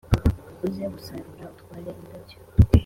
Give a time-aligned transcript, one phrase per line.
[0.65, 2.37] uza gusarura utwara indabyo.